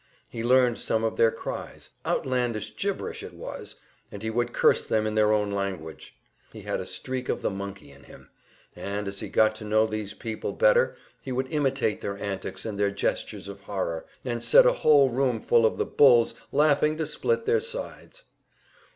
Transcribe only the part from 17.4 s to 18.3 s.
their sides.